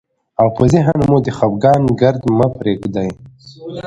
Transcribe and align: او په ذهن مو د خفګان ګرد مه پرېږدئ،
او 0.41 0.47
په 0.55 0.63
ذهن 0.73 0.97
مو 1.09 1.17
د 1.25 1.27
خفګان 1.37 1.81
ګرد 1.99 2.21
مه 2.37 2.47
پرېږدئ، 2.57 3.09